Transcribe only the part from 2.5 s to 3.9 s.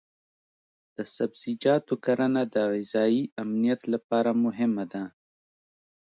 د غذایي امنیت